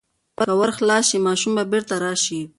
[0.45, 2.41] که ور خلاص شي، ماشوم به بیرته راشي.